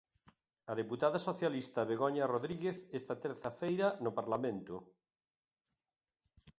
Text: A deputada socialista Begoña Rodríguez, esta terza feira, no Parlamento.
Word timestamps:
A 0.71 0.73
deputada 0.81 1.19
socialista 1.27 1.87
Begoña 1.91 2.29
Rodríguez, 2.33 2.77
esta 2.99 3.15
terza 3.23 3.49
feira, 3.59 3.87
no 4.03 4.11
Parlamento. 4.19 4.75